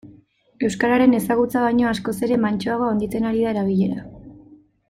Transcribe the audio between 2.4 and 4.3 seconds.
mantsoago handitzen ari da erabilera.